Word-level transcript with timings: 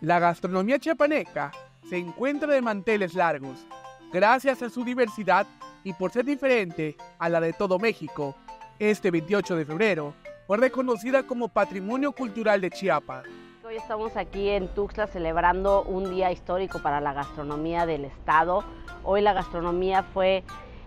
La 0.00 0.20
gastronomía 0.20 0.78
chiapaneca 0.78 1.50
se 1.90 1.96
encuentra 1.96 2.52
de 2.52 2.62
manteles 2.62 3.14
largos, 3.14 3.66
gracias 4.12 4.62
a 4.62 4.70
su 4.70 4.84
diversidad 4.84 5.44
y 5.82 5.92
por 5.92 6.12
ser 6.12 6.24
diferente 6.24 6.96
a 7.18 7.28
la 7.28 7.40
de 7.40 7.52
todo 7.52 7.80
México. 7.80 8.36
Este 8.78 9.10
28 9.10 9.56
de 9.56 9.64
febrero 9.64 10.14
fue 10.46 10.56
reconocida 10.58 11.24
como 11.24 11.48
Patrimonio 11.48 12.12
Cultural 12.12 12.60
de 12.60 12.70
Chiapas. 12.70 13.24
Hoy 13.66 13.74
estamos 13.74 14.16
aquí 14.16 14.48
en 14.50 14.68
Tuxtla 14.68 15.08
celebrando 15.08 15.82
un 15.82 16.08
día 16.12 16.30
histórico 16.30 16.80
para 16.80 17.00
la 17.00 17.12
gastronomía 17.12 17.84
del 17.84 18.04
estado. 18.04 18.62
Hoy 19.02 19.20
la 19.20 19.32
gastronomía 19.32 20.04
fue 20.04 20.44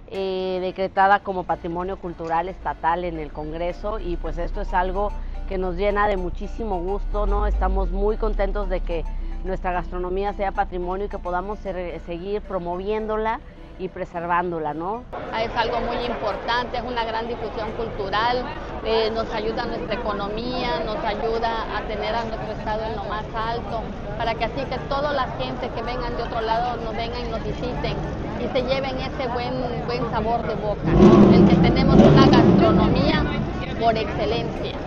eh, 0.08 0.60
decretada 0.62 1.20
como 1.20 1.44
Patrimonio 1.44 2.00
Cultural 2.00 2.48
Estatal 2.48 3.04
en 3.04 3.20
el 3.20 3.34
Congreso 3.34 4.00
y 4.00 4.16
pues 4.16 4.38
esto 4.38 4.62
es 4.62 4.74
algo 4.74 5.12
que 5.52 5.58
nos 5.58 5.76
llena 5.76 6.08
de 6.08 6.16
muchísimo 6.16 6.80
gusto, 6.80 7.26
¿no? 7.26 7.46
Estamos 7.46 7.92
muy 7.92 8.16
contentos 8.16 8.70
de 8.70 8.80
que 8.80 9.04
nuestra 9.44 9.74
gastronomía 9.74 10.32
sea 10.32 10.54
patrimonio 10.54 11.08
y 11.08 11.10
que 11.10 11.20
podamos 11.20 11.60
seguir 11.60 12.42
promoviéndola 12.42 13.42
y 13.78 13.90
preservándola, 13.90 14.74
¿no? 14.74 15.04
Es 15.38 15.52
algo 15.58 15.82
muy 15.82 16.06
importante, 16.06 16.78
es 16.78 16.84
una 16.86 17.04
gran 17.04 17.28
difusión 17.28 17.70
cultural, 17.74 18.46
eh, 18.86 19.12
nos 19.14 19.30
ayuda 19.34 19.64
a 19.64 19.66
nuestra 19.66 19.96
economía, 19.96 20.86
nos 20.86 21.04
ayuda 21.04 21.78
a 21.78 21.82
tener 21.82 22.16
a 22.16 22.24
nuestro 22.24 22.54
estado 22.54 22.84
en 22.86 22.96
lo 22.96 23.04
más 23.04 23.26
alto, 23.36 23.82
para 24.18 24.34
que 24.36 24.46
así 24.46 24.62
que 24.70 24.78
toda 24.88 25.12
la 25.12 25.28
gente 25.38 25.68
que 25.68 25.82
vengan 25.84 26.16
de 26.16 26.24
otro 26.24 26.40
lado 26.40 26.78
nos 26.78 26.96
vengan 26.96 27.26
y 27.28 27.30
nos 27.30 27.44
visiten 27.44 27.98
y 28.40 28.48
se 28.54 28.62
lleven 28.64 28.98
ese 29.02 29.28
buen, 29.28 29.54
buen 29.86 30.10
sabor 30.12 30.48
de 30.48 30.56
boca, 30.56 30.90
el 31.34 31.46
que 31.46 31.56
tenemos 31.56 31.98
una 31.98 32.26
gastronomía 32.28 33.26
por 33.82 33.98
excelencia. 33.98 34.81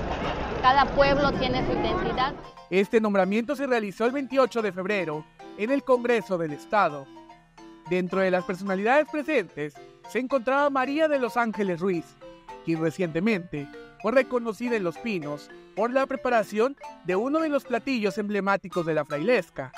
Cada 0.64 0.86
pueblo 0.86 1.30
tiene 1.32 1.62
su 1.66 1.73
identidad. 1.73 2.32
Este 2.70 2.98
nombramiento 2.98 3.55
se 3.55 3.66
realizó 3.66 4.06
el 4.06 4.12
28 4.12 4.62
de 4.62 4.72
febrero 4.72 5.22
en 5.59 5.70
el 5.70 5.84
Congreso 5.84 6.38
del 6.38 6.55
Estado. 6.55 7.06
Dentro 7.91 8.20
de 8.20 8.30
las 8.30 8.44
personalidades 8.44 9.06
presentes 9.12 9.75
se 10.08 10.20
encontraba 10.20 10.70
María 10.70 11.06
de 11.06 11.19
los 11.19 11.36
Ángeles 11.36 11.80
Ruiz, 11.80 12.06
quien 12.64 12.80
recientemente 12.80 13.69
fue 14.00 14.12
reconocida 14.12 14.75
en 14.77 14.84
Los 14.84 14.97
Pinos 14.97 15.50
por 15.77 15.92
la 15.92 16.06
preparación 16.06 16.78
de 17.05 17.14
uno 17.14 17.41
de 17.41 17.50
los 17.50 17.64
platillos 17.64 18.16
emblemáticos 18.16 18.86
de 18.86 18.94
la 18.94 19.05
frailesca, 19.05 19.70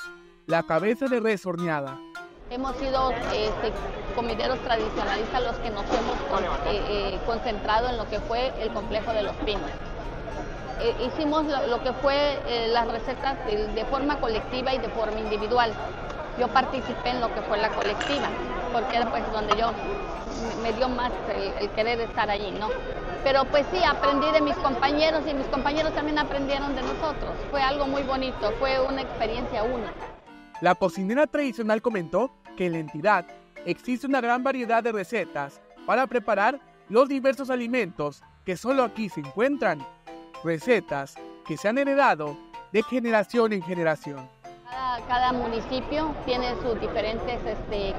la 0.46 0.62
cabeza 0.62 1.06
de 1.08 1.18
res 1.18 1.44
horneada. 1.46 1.98
Hemos 2.48 2.76
sido 2.76 3.10
este, 3.10 3.72
comideros 4.14 4.60
tradicionalistas 4.60 5.42
los 5.42 5.56
que 5.56 5.70
nos 5.70 5.84
hemos 5.86 6.16
eh, 6.68 6.80
eh, 6.88 7.20
concentrado 7.26 7.88
en 7.88 7.96
lo 7.96 8.08
que 8.08 8.20
fue 8.20 8.52
el 8.62 8.70
complejo 8.70 9.12
de 9.12 9.24
Los 9.24 9.34
Pinos. 9.38 9.72
Eh, 10.80 10.94
hicimos 11.06 11.44
lo, 11.46 11.82
que 11.82 11.92
fue 11.94 12.38
eh, 12.46 12.68
las 12.68 12.86
recetas 12.88 13.38
de, 13.46 13.84
forma 13.86 14.20
colectiva 14.20 14.74
y 14.74 14.78
de 14.78 14.88
forma 14.88 15.18
individual. 15.18 15.72
Yo 16.38 16.48
participé 16.48 17.10
en 17.10 17.20
lo 17.20 17.32
que 17.32 17.40
fue 17.42 17.56
la 17.56 17.70
colectiva, 17.70 18.28
porque 18.72 18.96
era 18.96 19.10
pues 19.10 19.22
donde 19.32 19.56
yo 19.56 19.72
me 20.62 20.72
dio 20.74 20.88
más 20.90 21.10
el, 21.60 21.70
querer 21.70 22.00
estar 22.00 22.28
allí, 22.28 22.50
¿no? 22.50 22.68
Pero 23.24 23.46
pues 23.46 23.64
sí, 23.72 23.82
aprendí 23.82 24.30
de 24.32 24.42
mis 24.42 24.56
compañeros 24.56 25.22
y 25.26 25.32
mis 25.32 25.46
compañeros 25.46 25.94
también 25.94 26.18
aprendieron 26.18 26.76
de 26.76 26.82
nosotros. 26.82 27.32
Fue 27.50 27.62
algo 27.62 27.86
muy 27.86 28.02
bonito, 28.02 28.52
fue 28.58 28.78
una 28.80 29.00
experiencia 29.00 29.62
única. 29.62 29.94
La 30.60 30.74
cocinera 30.74 31.26
tradicional 31.26 31.80
comentó 31.80 32.30
que 32.56 32.66
en 32.66 32.72
la 32.72 32.78
entidad 32.78 33.24
existe 33.64 34.06
una 34.06 34.20
gran 34.20 34.44
variedad 34.44 34.82
de 34.82 34.92
recetas 34.92 35.62
para 35.86 36.06
preparar 36.06 36.60
los 36.90 37.08
diversos 37.08 37.48
alimentos 37.48 38.22
que 38.44 38.56
solo 38.56 38.84
aquí 38.84 39.08
se 39.08 39.20
encuentran 39.20 39.84
recetas 40.46 41.16
que 41.44 41.56
se 41.56 41.68
han 41.68 41.76
heredado 41.76 42.36
de 42.72 42.82
generación 42.84 43.52
en 43.52 43.62
generación. 43.62 44.28
Cada, 45.08 45.32
municipio 45.32 46.14
tiene 46.24 46.54
sus 46.62 46.80
diferentes 46.80 47.38
este, 47.44 47.94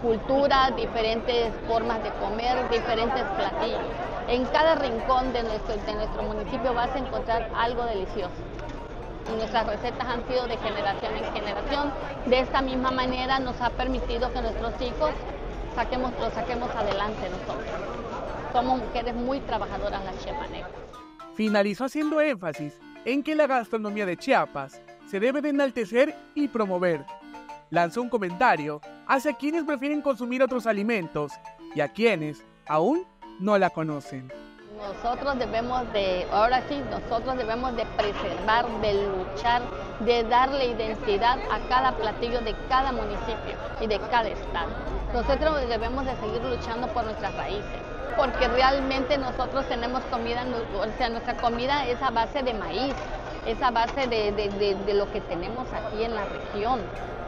culturas, 0.00 0.74
diferentes 0.76 1.52
formas 1.66 2.02
de 2.02 2.10
comer, 2.10 2.68
diferentes 2.70 3.22
platillos. 3.36 3.80
En 4.28 4.44
cada 4.46 4.76
rincón 4.76 5.32
de 5.32 5.42
nuestro, 5.42 5.76
de 5.76 5.94
nuestro 5.94 6.22
municipio 6.22 6.72
vas 6.72 6.90
a 6.94 6.98
encontrar 6.98 7.50
algo 7.56 7.84
delicioso. 7.84 8.32
Nuestras 9.36 9.66
recetas 9.66 10.06
han 10.06 10.26
sido 10.26 10.46
de 10.46 10.56
generación 10.56 11.12
en 11.16 11.32
generación. 11.32 11.92
De 12.26 12.40
esta 12.40 12.62
misma 12.62 12.90
manera 12.90 13.38
nos 13.40 13.60
ha 13.60 13.70
permitido 13.70 14.32
que 14.32 14.40
nuestros 14.40 14.80
hijos 14.80 15.10
saquemos, 15.74 16.12
lo 16.18 16.30
saquemos 16.30 16.70
adelante 16.74 17.28
nosotros. 17.28 17.70
Somos 18.52 18.78
mujeres 18.80 19.14
muy 19.14 19.40
trabajadoras 19.40 20.04
las 20.04 20.18
chemanecas 20.24 20.88
finalizó 21.38 21.84
haciendo 21.84 22.20
énfasis 22.20 22.80
en 23.04 23.22
que 23.22 23.36
la 23.36 23.46
gastronomía 23.46 24.04
de 24.04 24.16
Chiapas 24.16 24.82
se 25.06 25.20
debe 25.20 25.40
de 25.40 25.50
enaltecer 25.50 26.12
y 26.34 26.48
promover. 26.48 27.06
Lanzó 27.70 28.02
un 28.02 28.08
comentario 28.08 28.80
hacia 29.06 29.34
quienes 29.34 29.62
prefieren 29.62 30.02
consumir 30.02 30.42
otros 30.42 30.66
alimentos 30.66 31.30
y 31.76 31.80
a 31.80 31.92
quienes 31.92 32.44
aún 32.66 33.06
no 33.38 33.56
la 33.56 33.70
conocen. 33.70 34.32
Nosotros 34.78 35.38
debemos 35.38 35.92
de, 35.92 36.26
ahora 36.32 36.60
sí, 36.68 36.82
nosotros 36.90 37.38
debemos 37.38 37.76
de 37.76 37.86
preservar, 37.96 38.66
de 38.80 38.94
luchar, 39.06 39.62
de 40.00 40.24
darle 40.24 40.66
identidad 40.66 41.38
a 41.50 41.58
cada 41.68 41.92
platillo 41.92 42.40
de 42.40 42.54
cada 42.68 42.92
municipio 42.92 43.56
y 43.80 43.86
de 43.86 43.98
cada 44.10 44.28
estado. 44.28 44.70
Nosotros 45.12 45.68
debemos 45.68 46.04
de 46.04 46.14
seguir 46.16 46.42
luchando 46.42 46.86
por 46.88 47.04
nuestras 47.04 47.34
raíces 47.34 47.88
porque 48.18 48.48
realmente 48.48 49.16
nosotros 49.16 49.64
tenemos 49.66 50.02
comida, 50.10 50.44
o 50.74 50.98
sea, 50.98 51.08
nuestra 51.08 51.36
comida 51.36 51.86
es 51.86 52.02
a 52.02 52.10
base 52.10 52.42
de 52.42 52.52
maíz, 52.52 52.94
es 53.46 53.62
a 53.62 53.70
base 53.70 54.08
de, 54.08 54.92
lo 54.92 55.10
que 55.12 55.20
tenemos 55.22 55.68
aquí 55.72 56.02
en 56.02 56.14
la 56.14 56.24
región. 56.24 56.80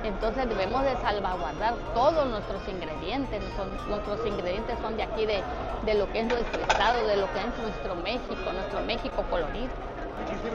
Entonces 0.03 0.49
debemos 0.49 0.83
de 0.83 0.97
salvaguardar 0.97 1.75
todos 1.95 2.27
nuestros 2.27 2.67
ingredientes, 2.69 3.41
nuestros 3.89 4.27
ingredientes 4.27 4.79
son 4.83 4.97
de 4.97 5.05
aquí, 5.05 5.27
de, 5.27 5.95
lo 5.95 6.11
que 6.11 6.21
es 6.21 6.27
nuestro 6.27 6.61
estado, 6.61 7.07
de 7.07 7.17
lo 7.17 7.33
que 7.33 7.39
es 7.39 7.59
nuestro 7.63 7.95
México, 7.97 8.53
nuestro 8.53 8.81
México 8.81 9.25
colorido. 9.31 9.71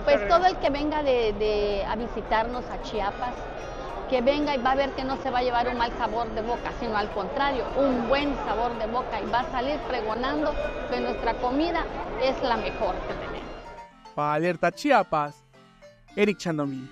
Pues 0.04 0.28
todo 0.28 0.46
el 0.46 0.58
que 0.58 0.70
venga 0.70 1.00
a 1.00 1.96
visitarnos 1.96 2.70
a 2.70 2.82
Chiapas, 2.82 3.36
que 4.10 4.22
venga 4.22 4.56
y 4.56 4.62
va 4.62 4.72
a 4.72 4.76
ver 4.76 4.92
que 4.92 5.04
no 5.04 5.18
se 5.18 5.32
va 5.32 5.40
a 5.40 5.42
llevar 5.42 5.68
un 5.68 5.78
mal 5.78 5.92
sabor 5.98 6.30
de 6.30 6.42
boca, 6.42 6.72
sino 6.80 6.96
al 6.96 7.10
contrario, 7.10 7.66
un 7.76 8.08
buen 8.08 8.36
sabor 8.46 8.78
de 8.78 8.86
boca 8.86 9.20
y 9.20 9.26
va 9.30 9.40
a 9.40 9.52
salir 9.52 9.80
pregonando 9.88 10.54
que 10.90 11.00
nuestra 11.00 11.34
comida 11.36 11.86
es 12.22 12.40
la 12.44 12.58
mejor 12.58 12.96
que 13.08 13.14
tenemos. 13.16 13.50
Para 14.14 14.34
Alerta 14.34 14.72
Chiapas, 14.72 15.44
Eric 16.16 16.38
Chandomí. 16.38 16.88